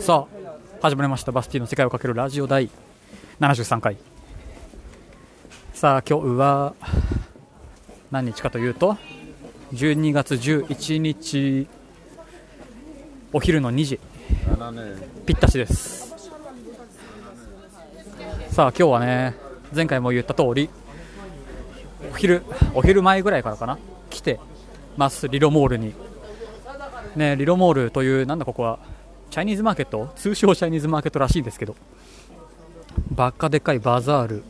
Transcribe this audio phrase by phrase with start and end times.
[0.00, 0.26] さあ
[0.82, 1.32] 始まりました。
[1.32, 2.70] バスティの世界をかけるラジオ第
[3.38, 3.96] 73回。
[5.74, 6.74] さあ今日は
[8.10, 8.96] 何日かというと
[9.72, 11.68] 12月11日
[13.32, 14.00] お昼の2時。
[15.26, 16.14] ぴったしです。
[18.50, 19.34] さあ今日はね
[19.74, 20.70] 前回も言った通り
[22.12, 22.42] お昼
[22.74, 23.78] お昼前ぐらいからかな
[24.08, 24.40] 来て
[24.96, 25.94] ますリロモールに。
[27.16, 28.78] ねリロモールというなんだここは
[29.30, 31.76] チャイニーズマーケット通称チャイニーズマーケットらしいんですけど
[33.12, 34.42] ばっかでかいバザール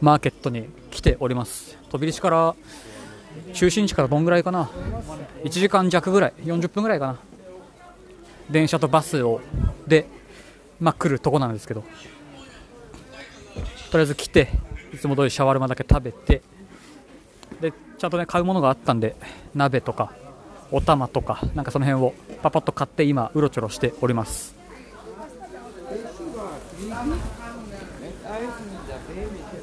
[0.00, 1.78] マーケットに来ております。
[1.90, 2.54] 飛び出しから
[3.52, 4.70] 中心地からどんぐらいかな
[5.44, 7.18] ？1時間弱ぐらい40分ぐらいかな？
[8.50, 9.40] 電車とバスを
[9.86, 10.06] で、
[10.80, 11.82] まあ、来るとこなんですけど
[13.90, 14.48] とりあえず来て
[14.92, 16.42] いつも通りシャワルマだけ食べて
[17.60, 19.16] でちゃんとね買うものがあったんで
[19.54, 20.12] 鍋とか
[20.72, 24.54] お玉とかなんかその辺をパパッと買って今うろちょろしております。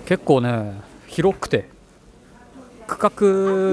[0.05, 1.67] 結構ね広くて
[2.87, 2.97] 区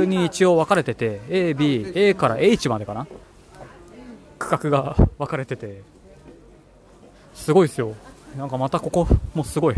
[0.00, 3.06] 画に一応分かれてて AB、A から H までかな。
[4.38, 5.82] 区画が分かれてて
[7.34, 7.94] すごいですよ。
[8.36, 9.76] なんかまたここもすごい。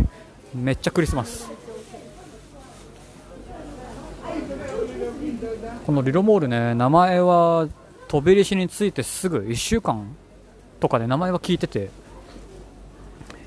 [0.55, 1.58] めっちゃクリスマス。
[5.89, 7.67] このリロモールね名前は
[8.09, 10.15] 飛び出しについてすぐ1週間
[10.81, 11.89] とかで名前は聞いてて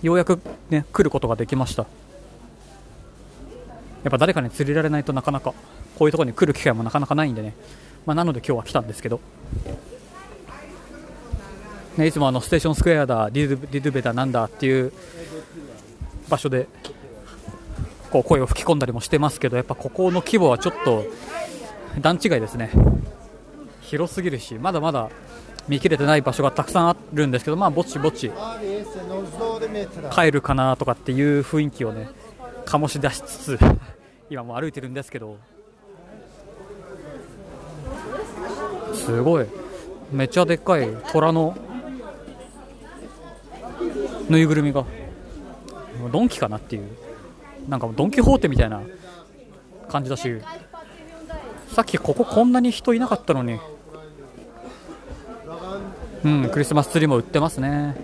[0.02, 1.84] ようやくね来ることができました。
[4.04, 5.54] やっぱ誰かに釣りられないとなかなか
[6.00, 7.54] こういうところに来る機会もなかなかないんでね、
[8.08, 9.22] まあ、なので今日は来たんですけど、
[11.98, 14.92] ね、いつもあのステーションスクエアだディドディドゥベだなんだっていう
[16.28, 16.68] 場所で
[18.10, 21.06] こう声を吹き込んだりもしてますけどやっぱここの規模はちょっと
[22.00, 22.72] 段違いですね。
[23.82, 25.10] 広すぎるしまだまだ
[25.68, 28.32] 見切れてない場所がたくさんあるんですけどまあぼちぼち
[30.14, 32.10] 帰るかなとかっていう雰囲気をね
[32.66, 33.60] 醸し出しつつ
[34.30, 35.38] 今も歩いてるんですけど。
[38.94, 39.46] すごい。
[40.12, 41.56] めっちゃでっかい虎の
[44.30, 44.86] ぬいぐるみが。
[46.12, 46.88] ドンキかなっていう。
[47.68, 48.82] なんかドン・キホーテみたいな
[49.90, 50.42] 感じだし。
[51.74, 53.60] さっきこここんなに人いなかったのに。
[56.24, 57.96] うんクリスマスツリーも売ってますね。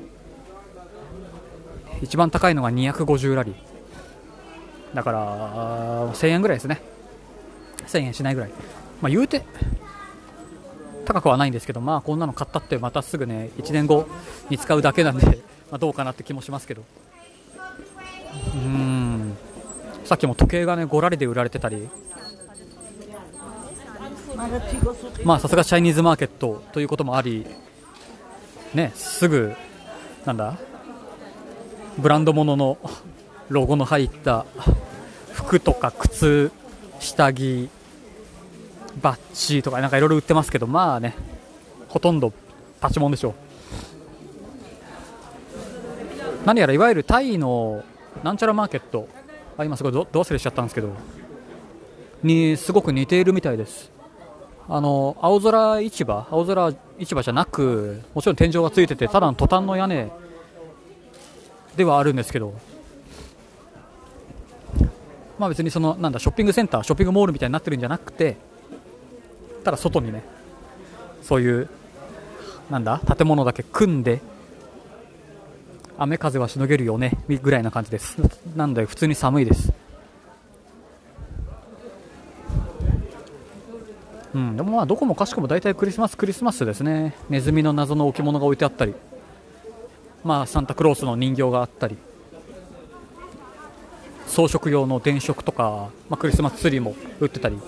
[2.01, 4.95] 一番高いのが250ラリー。
[4.95, 6.81] だから1000円ぐらいですね。
[7.87, 8.49] 1000円しないぐらい。
[9.01, 9.43] まあ言うて
[11.05, 14.07] 高くはないんですけどまあこんなの買ったってまたすぐね1年後
[14.49, 15.25] に使うだけなんで、
[15.69, 16.83] まあ、どうかなって気もしますけど。
[18.55, 19.37] うん。
[20.05, 21.89] さっきも時計がね5ラリで売られてたり。
[25.23, 27.45] まあさすがチャイニーズマーケットということもあり
[28.73, 29.55] ねすぐ
[30.25, 30.57] なんだ
[31.97, 32.77] ブランド物の
[33.49, 34.45] ロゴの入った
[35.33, 36.51] 服とか靴
[36.99, 37.69] 下着
[39.01, 41.15] バッジとかなんかいろいろ売ってますけどまあね
[41.87, 42.31] ほとんど
[42.79, 43.33] パチモンでしょう。
[46.45, 47.83] 何やらいわゆるタイの
[48.23, 49.07] なんちゃらマーケット
[49.57, 50.89] あ今すごいどど忘れしちゃったんですけど。
[52.23, 53.91] にすごく似ているみたいです。
[54.69, 60.11] あの青空市場青空市場じゃなくもちろん天井がついててただのトタンの屋根
[61.75, 62.53] ではあるんですけど
[65.39, 68.37] まあ別にそのなんだショッピングセンターショッピングモールみたいになってるんじゃなくて
[69.63, 70.23] ただ外にね
[71.21, 71.69] そういう
[72.69, 74.21] なんだ建物だけ組んで
[75.97, 78.17] 雨風はしのげるよねぐらいな感じです。
[78.55, 79.73] なんで普通に寒いです。
[84.37, 87.15] うんでもまあどこもかしこも大体クリスマスクリスマスですね。
[87.27, 88.93] ネズミの謎の置物が置いてあったり。
[90.23, 91.97] まあサンタクロースの人形があったり。
[94.27, 97.57] 装飾用の電飾とか、まあ、クリスマスツリーも売ってたり。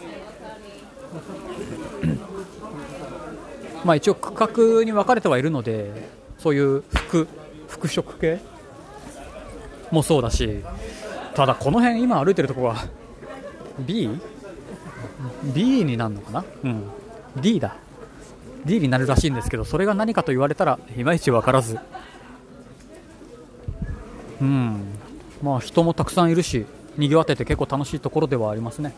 [3.84, 6.08] まあ一応区画に分かれてはいるので
[6.38, 7.28] そういう服
[7.68, 8.40] 服飾系
[9.90, 10.62] もそうだし
[11.34, 12.86] ただこの辺今歩いてるとこは
[13.80, 14.20] B?
[15.54, 16.46] B になるのかな？
[16.64, 16.84] うん。
[17.38, 17.76] D だ。
[18.66, 21.80] D になるらしいんですけどそれが何かと言われたらいまいち分からず。
[24.42, 24.82] うん。
[25.42, 26.66] まあ人もたくさんいるし
[26.98, 28.94] 賑わってて結構楽しいところではありますね。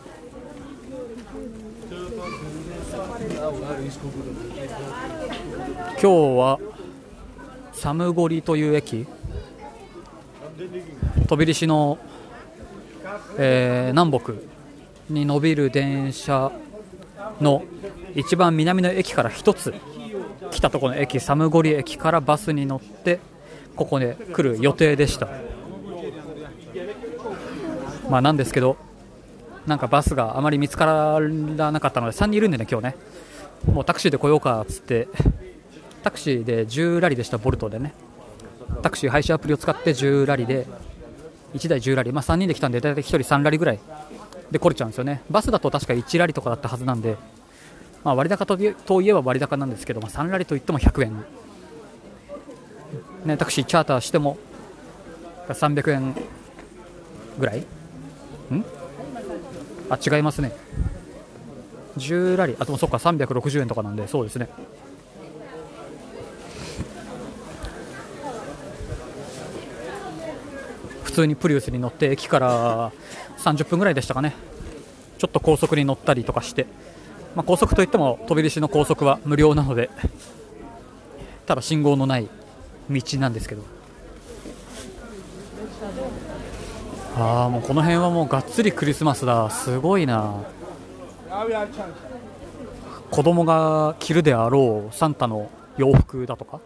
[6.00, 6.08] 今日
[6.38, 6.58] は
[7.72, 9.06] サムゴリという駅。
[11.28, 11.98] 飛び出しの、
[13.38, 14.32] えー、南北
[15.12, 16.50] に伸びる電車
[17.40, 17.62] の
[18.14, 19.74] 一番南の駅から1つ
[20.50, 23.20] 来たところの駅サムゴリ駅からバスに乗って
[23.76, 25.28] ここで来る予定でした。
[28.10, 28.76] まあなんですけど
[29.66, 32.96] なんかバスがあまり見つからなかったので3人いるんでね今日ね。
[33.72, 35.08] もうタクシーで来ようかっつって
[36.02, 37.94] タクシーで10ラリでしたボルトでね。
[38.82, 40.66] タクシー配車アプリを使って10ラリで
[41.54, 43.80] 1台10ラリ、まあ、3人で来たんで大体1人3ラリぐらい
[44.52, 45.22] で来れちゃうんですよね。
[45.30, 47.16] バスだと確か1ラリとかだったはずなんで、
[48.04, 51.24] まあ、割高といえば割高なんですけど、まあ、3ラリといっても100円、
[53.24, 54.36] ね、タクシーチャーターしても
[55.48, 56.14] 300円
[57.38, 57.60] ぐらい？
[57.60, 57.64] ん？
[59.90, 60.52] あ違いますね。
[61.96, 62.56] 10ラリ。
[62.58, 64.48] あでもそっか360円とかなんでそうですね。
[71.12, 72.90] 普通にプリウスに乗って駅から
[73.36, 74.34] 30分ぐらいでしたかね。
[75.18, 76.66] ちょっと高速に乗ったりとかして、
[77.36, 79.90] まあ、高速といっても飛び出しの高速は無料なので
[81.44, 82.28] ただ信号のない
[82.88, 83.62] 道なんですけど。
[87.18, 89.50] ああもうこの辺はもうがっつりクリスマスだ。
[89.50, 90.36] すごいな。
[93.10, 96.58] 子供が着るであろうサンタの洋服だとか。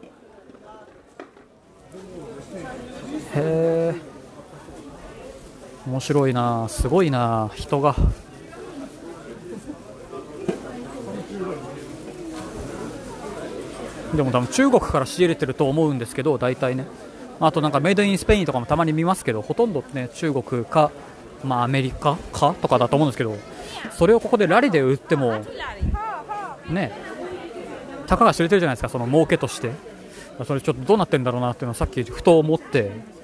[3.34, 4.15] へえ
[5.86, 6.68] 面白いな。
[6.68, 7.50] すごいな。
[7.54, 7.94] 人が。
[14.14, 16.86] でも多分中国から仕入れてると思うんですけど大体ね。
[17.38, 20.90] あとなんかメイドインスペインとかもたまに見ますけどほとんどね中国か、
[21.44, 23.36] まあ、アメリカかとかだと思うんですけど
[23.90, 25.44] それをここでラリで売っても
[26.70, 26.92] ね
[28.06, 29.96] たかが知れてるじゃないですかその儲けとして。
[30.44, 33.16] それちょっとどうなってんだろうなっていうのはさっきふと思ってうん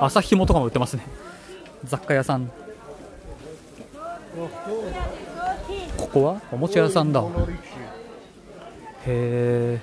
[0.00, 1.06] 朝ひもとかも売ってますね。
[1.84, 2.50] 雑貨屋さん。
[5.96, 6.40] ここは？
[6.52, 7.22] おもちゃ屋さんだ。
[7.22, 7.24] へ
[9.06, 9.80] え、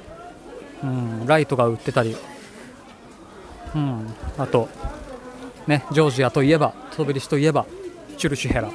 [0.83, 2.15] うん、ライトが売ってたり、
[3.75, 4.69] うん、あと
[5.67, 7.65] ねジョージアといえばトビリシといえば
[8.17, 8.69] チュルシュヘラ。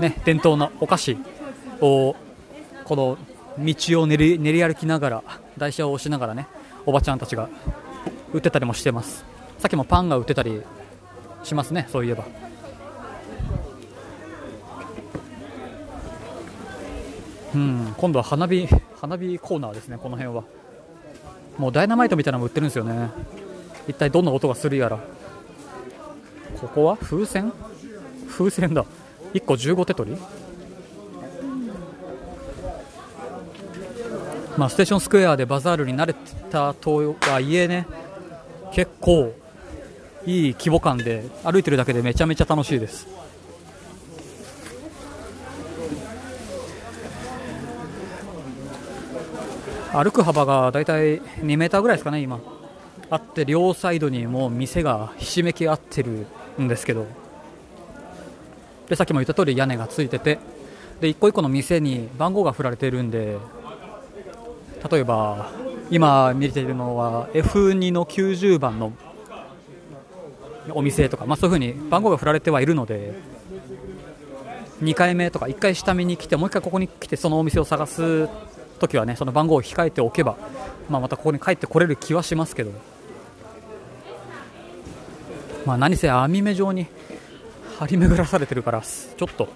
[0.00, 1.16] ね伝統のお菓子
[1.80, 2.16] を
[2.84, 3.18] この
[3.58, 5.22] 道を練り練り歩きながら
[5.58, 6.46] 台車を押しながらね
[6.86, 7.48] おばちゃんたちが
[8.32, 9.24] 売ってたりもしてます。
[9.58, 10.62] さっきもパンが売ってたり
[11.44, 12.24] しますねそういえば。
[17.54, 18.66] うん今度は花火
[18.98, 20.44] 花火コーナーですねこの辺は。
[21.58, 23.10] もうダイナマイトみたいなのも売ってるんですよね。
[23.86, 24.98] 一体どんな音がするやら。
[26.60, 26.96] ここは？
[26.96, 27.52] 風船？
[28.28, 28.86] 風船だ。
[29.34, 30.16] 1個15手取り？
[34.56, 36.14] まあ、ステーションスクエアでバザールに慣れ
[36.50, 37.86] たとはいえね
[38.72, 39.34] 結構
[40.26, 43.06] いい規模感で歩いてるだけでめちゃめちゃ楽しいです。
[49.92, 52.40] 歩く幅がだいたい2メーターぐらいですかね今。
[53.10, 56.26] あって両サイドにもう店がひしめき合ってる
[56.60, 57.06] んですけど。
[58.88, 60.38] でさっきも言った通り屋根がついてて。
[61.02, 63.36] で一個一個の店に番号が振られているんで
[64.88, 65.50] 例えば
[65.90, 68.92] 今見ているのは F2 の90番の
[70.70, 73.14] お店とか、まあ、そういうふうに番号が振られてはいるので
[74.82, 78.28] 2回目とか1回下見に来てもう1回ここに来てそのお店を探す
[78.78, 80.36] 時はねその番号を控えておけば、
[80.88, 82.72] まあ、またここに帰ってこれる気はしますけど、
[85.64, 86.86] まあ、何せ網目状に
[87.78, 89.48] 張り巡らされてるからちょっと。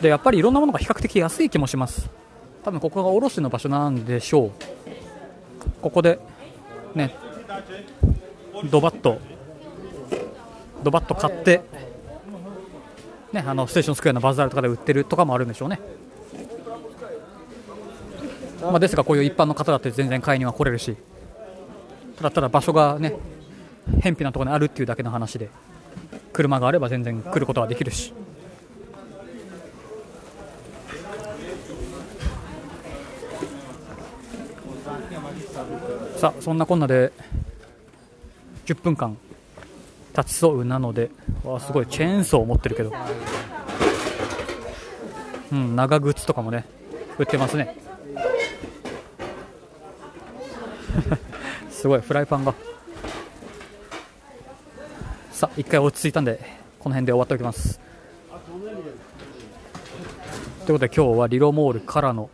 [0.00, 2.08] でやっぱりいろんなものが比較的安い気もします。
[2.62, 4.50] 多分ここが卸の場所なんでしょう。
[5.80, 6.18] ここで
[6.94, 7.14] ね
[8.70, 9.18] ドバッと
[10.82, 11.62] ドバッと買って
[13.32, 15.80] ねあのステーションスクエアのバザールとかで売ってるとかもあるんでしょうね。
[18.62, 20.94] まあ、ですがこういう一般の方だって全然買いには来れるし
[22.16, 23.16] ただただ場所がね
[24.02, 25.48] 偏僻なところにあるっていうだけの話で
[26.34, 28.12] 車があれば全然来ることはできるし。
[36.20, 37.12] さあそんなこんなで
[38.66, 39.16] 10分間
[40.14, 41.10] 立ちそうなので
[41.42, 42.92] わすごいチェーンソーを持ってるけど。
[45.50, 46.66] うん長靴とかもね
[47.18, 47.74] 売ってますね。
[51.72, 52.54] すごいフライパンが。
[55.32, 56.38] さあ一回落ち着いたんで
[56.78, 57.80] この辺で終わっておきます。
[60.66, 62.28] ということで今日はリロモールからの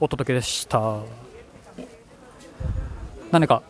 [0.00, 1.00] お届けでした。
[3.30, 3.62] 何か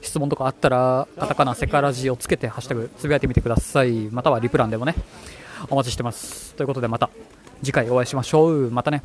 [0.00, 4.08] 質問とかあったらカタカナセカラジをつけてハッシュタグつぶやいてみてください。
[4.10, 4.94] またはリプランでもね
[5.70, 6.54] お待ちしてます。
[6.54, 7.10] ということでまた
[7.62, 8.70] 次回お会いしましょう。
[8.70, 9.02] またね。